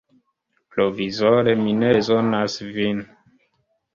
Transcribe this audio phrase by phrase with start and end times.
[0.75, 3.05] Provizore mi ne bezonas vin.